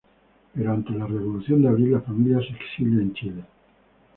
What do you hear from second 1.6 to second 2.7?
de abril, la familia se